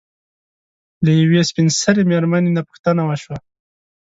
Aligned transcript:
له 1.03 1.11
يوې 1.21 1.41
سپين 1.49 1.67
سري 1.81 2.03
مېرمنې 2.11 2.51
نه 2.57 2.61
پوښتنه 2.67 3.01
وشوه 3.05 3.37